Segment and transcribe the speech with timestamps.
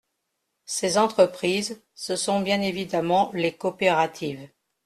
[0.65, 4.49] Ces entreprises, ce sont bien évidemment les coopératives.